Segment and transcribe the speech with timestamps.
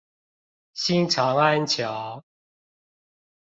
[0.73, 2.23] 新長安橋